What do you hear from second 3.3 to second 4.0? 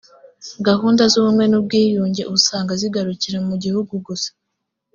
mu gihugu